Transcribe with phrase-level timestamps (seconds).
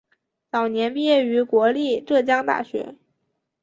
[0.49, 2.95] 早年毕业于国立浙江大学。